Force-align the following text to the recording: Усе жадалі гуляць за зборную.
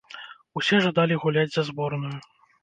Усе 0.59 0.79
жадалі 0.85 1.19
гуляць 1.27 1.53
за 1.57 1.67
зборную. 1.69 2.15